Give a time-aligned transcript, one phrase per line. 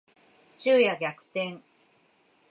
[0.57, 1.61] 昼夜逆転